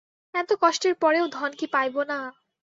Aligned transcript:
এত 0.33 0.49
কষ্টের 0.61 0.93
পরেও 0.95 1.25
ধন 1.27 1.51
কি 1.59 1.65
পাইব 1.73 1.95
না। 2.03 2.19